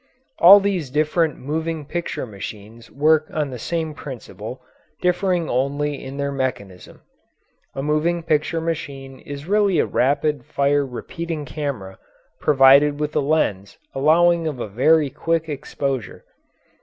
[0.39, 4.59] All these different moving picture machines work on the same principle,
[4.99, 7.01] differing only in their mechanism.
[7.75, 11.99] A moving picture machine is really a rapid fire repeating camera
[12.39, 16.25] provided with a lens allowing of a very quick exposure.